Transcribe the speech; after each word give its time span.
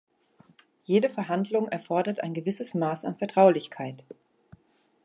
Jede 0.81 1.09
Verhandlung 1.09 1.67
erfordert 1.67 2.21
ein 2.21 2.33
gewisses 2.33 2.73
Maß 2.73 3.05
an 3.05 3.17
Vertraulichkeit. 3.19 4.03